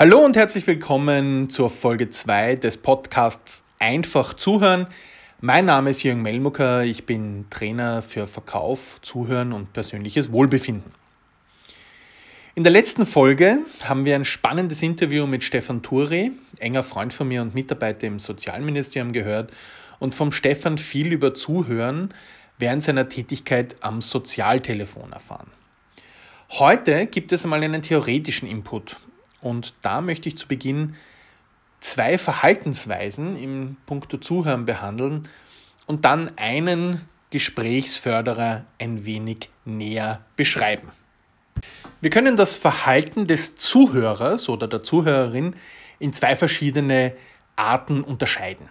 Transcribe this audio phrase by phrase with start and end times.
[0.00, 4.86] Hallo und herzlich willkommen zur Folge 2 des Podcasts Einfach zuhören.
[5.40, 10.92] Mein Name ist Jürgen Melmucker, ich bin Trainer für Verkauf, Zuhören und persönliches Wohlbefinden.
[12.54, 16.30] In der letzten Folge haben wir ein spannendes Interview mit Stefan Touré,
[16.60, 19.50] enger Freund von mir und Mitarbeiter im Sozialministerium gehört
[19.98, 22.14] und vom Stefan viel über Zuhören
[22.56, 25.50] während seiner Tätigkeit am Sozialtelefon erfahren.
[26.50, 28.96] Heute gibt es einmal einen theoretischen Input
[29.40, 30.96] und da möchte ich zu Beginn
[31.80, 35.28] zwei Verhaltensweisen im Punkto Zuhören behandeln
[35.86, 40.90] und dann einen Gesprächsförderer ein wenig näher beschreiben.
[42.00, 45.54] Wir können das Verhalten des Zuhörers oder der Zuhörerin
[45.98, 47.14] in zwei verschiedene
[47.56, 48.68] Arten unterscheiden.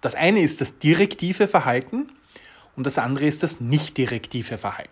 [0.00, 2.12] Das eine ist das direktive Verhalten
[2.76, 4.90] und das andere ist das nicht direktive Verhalten.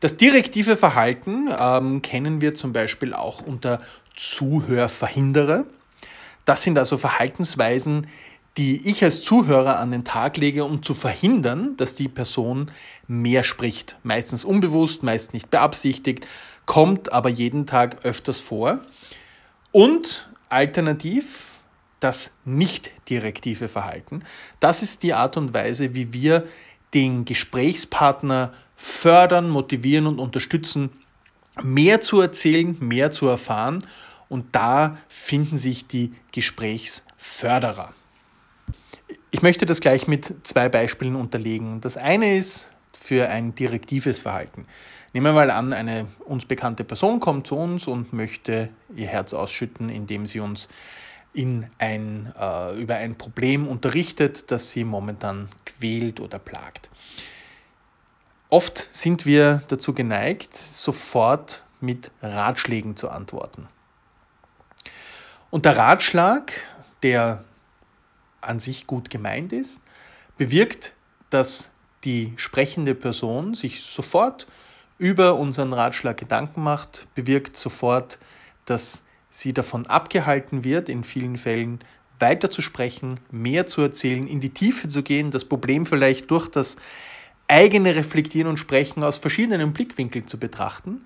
[0.00, 3.80] Das direktive Verhalten ähm, kennen wir zum Beispiel auch unter
[4.14, 5.64] Zuhörverhinderer.
[6.44, 8.06] Das sind also Verhaltensweisen,
[8.56, 12.70] die ich als Zuhörer an den Tag lege, um zu verhindern, dass die Person
[13.08, 13.96] mehr spricht.
[14.04, 16.26] Meistens unbewusst, meist nicht beabsichtigt,
[16.66, 18.78] kommt aber jeden Tag öfters vor.
[19.72, 21.54] Und alternativ
[21.98, 24.22] das nicht direktive Verhalten.
[24.60, 26.46] Das ist die Art und Weise, wie wir
[26.92, 30.90] den Gesprächspartner fördern, motivieren und unterstützen,
[31.62, 33.84] mehr zu erzählen, mehr zu erfahren.
[34.34, 37.94] Und da finden sich die Gesprächsförderer.
[39.30, 41.80] Ich möchte das gleich mit zwei Beispielen unterlegen.
[41.80, 44.66] Das eine ist für ein direktives Verhalten.
[45.12, 49.34] Nehmen wir mal an, eine uns bekannte Person kommt zu uns und möchte ihr Herz
[49.34, 50.66] ausschütten, indem sie uns
[51.32, 56.90] in ein, äh, über ein Problem unterrichtet, das sie momentan quält oder plagt.
[58.48, 63.68] Oft sind wir dazu geneigt, sofort mit Ratschlägen zu antworten.
[65.54, 66.52] Und der Ratschlag,
[67.04, 67.44] der
[68.40, 69.80] an sich gut gemeint ist,
[70.36, 70.94] bewirkt,
[71.30, 71.70] dass
[72.02, 74.48] die sprechende Person sich sofort
[74.98, 78.18] über unseren Ratschlag Gedanken macht, bewirkt sofort,
[78.64, 81.78] dass sie davon abgehalten wird, in vielen Fällen
[82.18, 86.48] weiter zu sprechen, mehr zu erzählen, in die Tiefe zu gehen, das Problem vielleicht durch
[86.48, 86.74] das
[87.46, 90.98] eigene Reflektieren und Sprechen aus verschiedenen Blickwinkeln zu betrachten,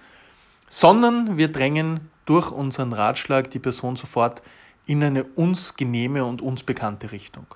[0.71, 4.43] sondern wir drängen durch unseren Ratschlag die Person sofort
[4.85, 7.47] in eine uns genehme und uns bekannte Richtung.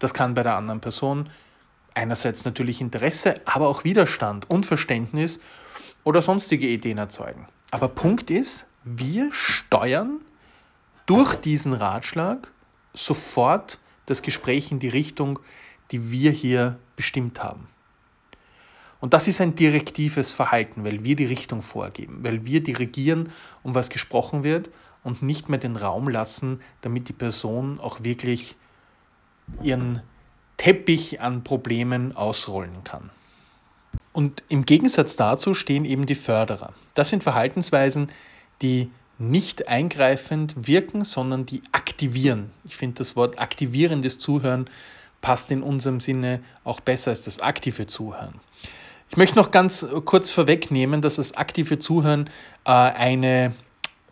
[0.00, 1.30] Das kann bei der anderen Person
[1.94, 5.38] einerseits natürlich Interesse, aber auch Widerstand, Unverständnis
[6.02, 7.46] oder sonstige Ideen erzeugen.
[7.70, 10.20] Aber Punkt ist, wir steuern
[11.06, 12.50] durch diesen Ratschlag
[12.94, 15.38] sofort das Gespräch in die Richtung,
[15.92, 17.68] die wir hier bestimmt haben.
[19.02, 23.30] Und das ist ein direktives Verhalten, weil wir die Richtung vorgeben, weil wir dirigieren,
[23.64, 24.70] um was gesprochen wird
[25.02, 28.54] und nicht mehr den Raum lassen, damit die Person auch wirklich
[29.60, 30.02] ihren
[30.56, 33.10] Teppich an Problemen ausrollen kann.
[34.12, 36.72] Und im Gegensatz dazu stehen eben die Förderer.
[36.94, 38.08] Das sind Verhaltensweisen,
[38.62, 38.88] die
[39.18, 42.52] nicht eingreifend wirken, sondern die aktivieren.
[42.62, 44.70] Ich finde das Wort aktivierendes Zuhören
[45.20, 48.34] passt in unserem Sinne auch besser als das aktive Zuhören.
[49.12, 52.30] Ich möchte noch ganz kurz vorwegnehmen, dass das aktive Zuhören
[52.64, 53.52] äh, eine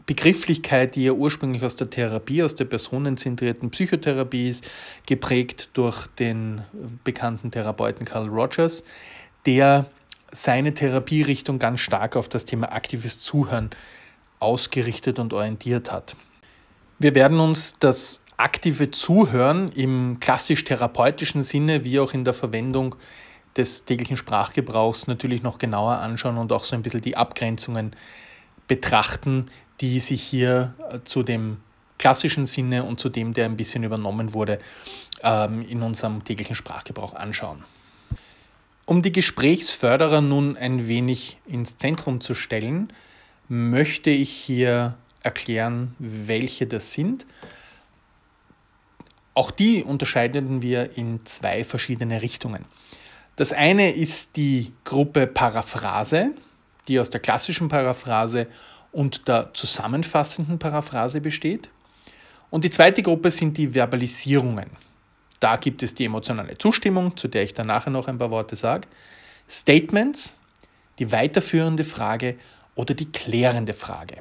[0.05, 4.71] Begrifflichkeit, die ja ursprünglich aus der Therapie, aus der personenzentrierten Psychotherapie ist,
[5.07, 6.65] geprägt durch den
[7.03, 8.85] bekannten Therapeuten Carl Rogers,
[9.47, 9.87] der
[10.33, 13.71] seine Therapierichtung ganz stark auf das Thema aktives Zuhören
[14.39, 16.15] ausgerichtet und orientiert hat.
[16.99, 22.97] Wir werden uns das aktive Zuhören im klassisch therapeutischen Sinne wie auch in der Verwendung
[23.61, 27.95] des täglichen Sprachgebrauchs natürlich noch genauer anschauen und auch so ein bisschen die Abgrenzungen
[28.67, 29.51] betrachten,
[29.81, 31.59] die sich hier äh, zu dem
[31.99, 34.59] klassischen Sinne und zu dem, der ein bisschen übernommen wurde,
[35.23, 37.63] ähm, in unserem täglichen Sprachgebrauch anschauen.
[38.87, 42.93] Um die Gesprächsförderer nun ein wenig ins Zentrum zu stellen,
[43.49, 47.27] möchte ich hier erklären, welche das sind.
[49.35, 52.65] Auch die unterscheiden wir in zwei verschiedene Richtungen.
[53.37, 56.33] Das eine ist die Gruppe Paraphrase,
[56.89, 58.47] die aus der klassischen Paraphrase
[58.93, 61.71] und der zusammenfassenden Paraphrase besteht.
[62.51, 64.71] Und die zweite Gruppe sind die Verbalisierungen.
[65.39, 68.57] Da gibt es die emotionale Zustimmung, zu der ich dann nachher noch ein paar Worte
[68.57, 68.89] sage,
[69.49, 70.37] Statements,
[70.99, 72.37] die weiterführende Frage
[72.75, 74.19] oder die klärende Frage.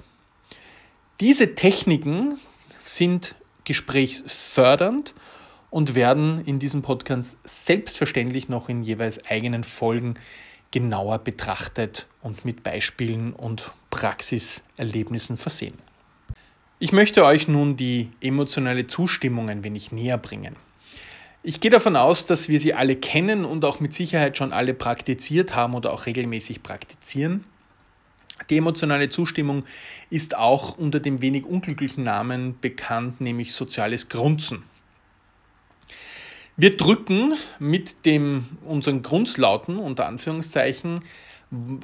[1.20, 2.40] Diese Techniken
[2.84, 3.36] sind
[3.66, 5.14] gesprächsfördernd
[5.69, 10.16] und werden in diesem Podcast selbstverständlich noch in jeweils eigenen Folgen
[10.71, 15.75] genauer betrachtet und mit Beispielen und Praxiserlebnissen versehen.
[16.80, 20.56] Ich möchte euch nun die emotionale Zustimmung ein wenig näher bringen.
[21.42, 24.74] Ich gehe davon aus, dass wir sie alle kennen und auch mit Sicherheit schon alle
[24.74, 27.45] praktiziert haben oder auch regelmäßig praktizieren.
[28.50, 29.63] Die emotionale Zustimmung
[30.10, 34.63] ist auch unter dem wenig unglücklichen Namen bekannt, nämlich soziales Grunzen.
[36.62, 41.00] Wir drücken mit dem, unseren Grundslauten unter Anführungszeichen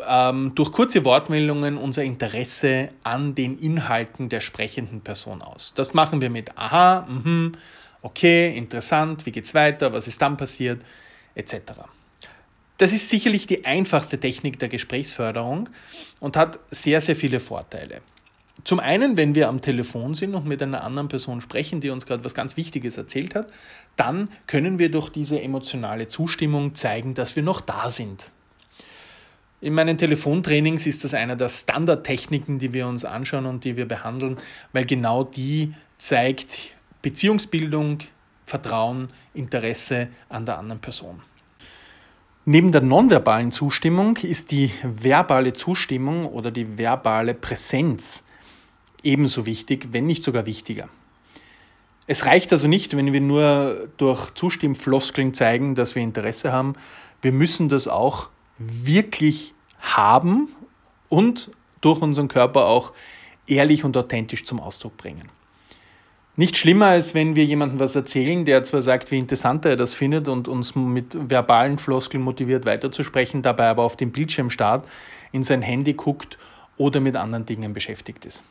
[0.05, 5.73] ähm, durch kurze Wortmeldungen unser Interesse an den Inhalten der sprechenden Person aus.
[5.75, 7.53] Das machen wir mit Aha, mhm,
[8.01, 10.81] okay, interessant, wie geht's weiter, was ist dann passiert,
[11.35, 11.55] etc.
[12.77, 15.69] Das ist sicherlich die einfachste Technik der Gesprächsförderung
[16.19, 18.01] und hat sehr, sehr viele Vorteile.
[18.65, 22.07] Zum einen, wenn wir am Telefon sind und mit einer anderen Person sprechen, die uns
[22.07, 23.53] gerade was ganz Wichtiges erzählt hat,
[23.95, 28.31] dann können wir durch diese emotionale Zustimmung zeigen, dass wir noch da sind.
[29.61, 33.87] In meinen Telefontrainings ist das einer der Standardtechniken, die wir uns anschauen und die wir
[33.87, 34.37] behandeln,
[34.73, 36.71] weil genau die zeigt
[37.03, 37.99] Beziehungsbildung,
[38.45, 41.21] Vertrauen, Interesse an der anderen Person.
[42.45, 48.23] Neben der nonverbalen Zustimmung ist die verbale Zustimmung oder die verbale Präsenz
[49.05, 50.89] ebenso wichtig, wenn nicht sogar wichtiger.
[52.07, 56.73] Es reicht also nicht, wenn wir nur durch Zustimmfloskeln zeigen, dass wir Interesse haben.
[57.21, 58.29] Wir müssen das auch
[58.59, 60.49] wirklich haben
[61.09, 61.49] und
[61.81, 62.93] durch unseren Körper auch
[63.47, 65.29] ehrlich und authentisch zum Ausdruck bringen.
[66.37, 69.93] Nicht schlimmer, als wenn wir jemandem was erzählen, der zwar sagt, wie interessant er das
[69.93, 74.85] findet und uns mit verbalen Floskeln motiviert weiterzusprechen, dabei aber auf dem Bildschirm starrt,
[75.31, 76.37] in sein Handy guckt
[76.77, 78.43] oder mit anderen Dingen beschäftigt ist.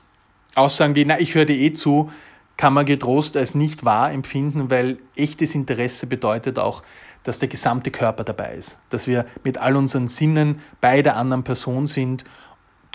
[0.55, 2.11] Aussagen wie, na, ich höre dir eh zu,
[2.57, 6.83] kann man getrost als nicht wahr empfinden, weil echtes Interesse bedeutet auch,
[7.25, 11.43] dass der gesamte Körper dabei ist, dass wir mit all unseren Sinnen bei der anderen
[11.43, 12.25] Person sind,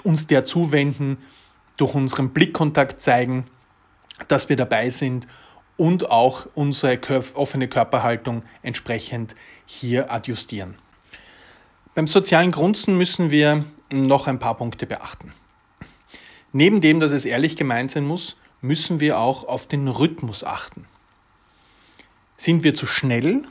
[0.03, 1.17] uns der zuwenden,
[1.77, 3.45] durch unseren Blickkontakt zeigen,
[4.27, 5.27] dass wir dabei sind
[5.77, 6.99] und auch unsere
[7.35, 9.35] offene Körperhaltung entsprechend
[9.65, 10.75] hier adjustieren.
[11.95, 15.33] Beim sozialen Grunzen müssen wir noch ein paar Punkte beachten.
[16.51, 20.85] Neben dem, dass es ehrlich gemeint sein muss, müssen wir auch auf den Rhythmus achten.
[22.37, 23.43] Sind wir zu schnell,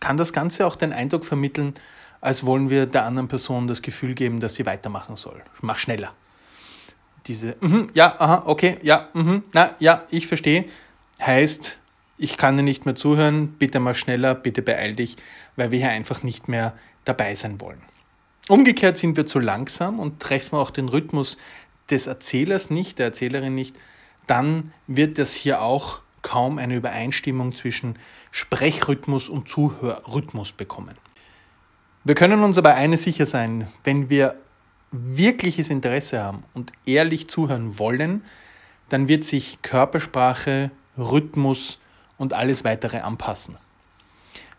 [0.00, 1.74] kann das Ganze auch den Eindruck vermitteln,
[2.20, 5.42] als wollen wir der anderen Person das Gefühl geben, dass sie weitermachen soll.
[5.60, 6.12] Mach schneller
[7.26, 10.66] diese, mm ja, aha, okay, ja, mm na, ja, ich verstehe,
[11.20, 11.78] heißt,
[12.18, 15.16] ich kann dir nicht mehr zuhören, bitte mal schneller, bitte beeil dich,
[15.56, 16.74] weil wir hier einfach nicht mehr
[17.04, 17.82] dabei sein wollen.
[18.48, 21.36] Umgekehrt sind wir zu langsam und treffen auch den Rhythmus
[21.90, 23.76] des Erzählers nicht, der Erzählerin nicht,
[24.26, 27.98] dann wird es hier auch kaum eine Übereinstimmung zwischen
[28.32, 30.96] Sprechrhythmus und Zuhörrhythmus bekommen.
[32.04, 34.36] Wir können uns aber eines sicher sein, wenn wir
[34.90, 38.22] wirkliches Interesse haben und ehrlich zuhören wollen,
[38.88, 41.78] dann wird sich Körpersprache, Rhythmus
[42.18, 43.56] und alles weitere anpassen.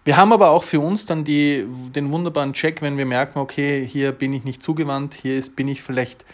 [0.03, 3.85] Wir haben aber auch für uns dann die, den wunderbaren Check, wenn wir merken, okay,
[3.85, 6.25] hier bin ich nicht zugewandt, hier ist, bin ich vielleicht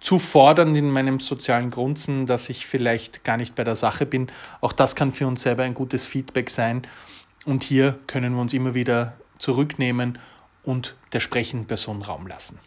[0.00, 4.30] zu fordernd in meinem sozialen Grunzen, dass ich vielleicht gar nicht bei der Sache bin.
[4.60, 6.82] Auch das kann für uns selber ein gutes Feedback sein.
[7.44, 10.18] Und hier können wir uns immer wieder zurücknehmen
[10.62, 12.58] und der sprechenden Person Raum lassen.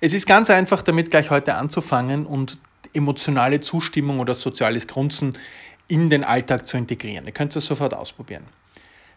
[0.00, 2.58] Es ist ganz einfach, damit gleich heute anzufangen und
[2.92, 5.38] emotionale Zustimmung oder soziales Grunzen
[5.88, 7.26] in den Alltag zu integrieren.
[7.26, 8.44] Ihr könnt es sofort ausprobieren.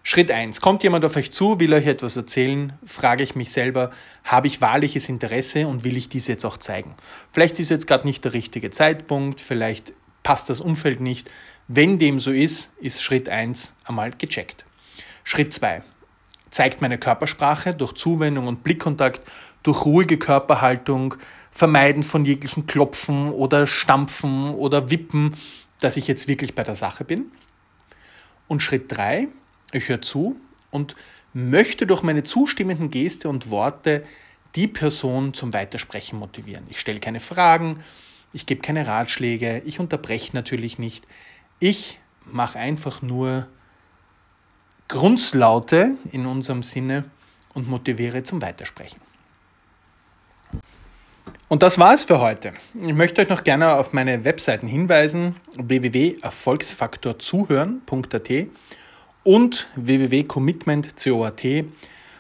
[0.08, 0.62] Schritt 1.
[0.62, 3.90] Kommt jemand auf euch zu, will euch etwas erzählen, frage ich mich selber,
[4.24, 6.94] habe ich wahrliches Interesse und will ich dies jetzt auch zeigen?
[7.32, 11.32] Vielleicht ist jetzt gerade nicht der richtige Zeitpunkt, vielleicht passt das Umfeld nicht.
[11.68, 14.64] Wenn dem so ist, ist Schritt 1 einmal gecheckt.
[15.24, 15.82] Schritt 2
[16.52, 19.22] zeigt meine Körpersprache durch Zuwendung und Blickkontakt,
[19.64, 21.16] durch ruhige Körperhaltung,
[21.50, 25.36] Vermeiden von jeglichen Klopfen oder Stampfen oder Wippen,
[25.80, 27.32] dass ich jetzt wirklich bei der Sache bin.
[28.48, 29.30] Und Schritt 3,
[29.76, 30.40] ich höre zu
[30.72, 30.96] und
[31.34, 34.04] möchte durch meine zustimmenden Geste und Worte
[34.56, 36.66] die Person zum Weitersprechen motivieren.
[36.70, 37.84] Ich stelle keine Fragen,
[38.32, 41.06] ich gebe keine Ratschläge, ich unterbreche natürlich nicht.
[41.60, 43.48] Ich mache einfach nur
[44.88, 47.06] Grundslaute in unserem Sinne
[47.54, 49.02] und motiviere zum Weitersprechen.
[51.48, 52.54] Und das war es für heute.
[52.82, 58.30] Ich möchte euch noch gerne auf meine Webseiten hinweisen: www.erfolgsfaktorzuhören.at
[59.26, 61.44] und www.commitment.coat.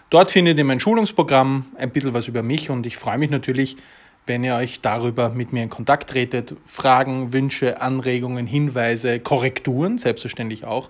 [0.09, 3.77] Dort findet ihr mein Schulungsprogramm, ein bisschen was über mich und ich freue mich natürlich,
[4.25, 6.55] wenn ihr euch darüber mit mir in Kontakt tretet.
[6.65, 10.89] Fragen, Wünsche, Anregungen, Hinweise, Korrekturen, selbstverständlich auch.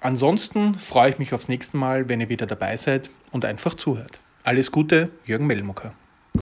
[0.00, 4.18] Ansonsten freue ich mich aufs nächste Mal, wenn ihr wieder dabei seid und einfach zuhört.
[4.42, 5.94] Alles Gute, Jürgen Mellmucker.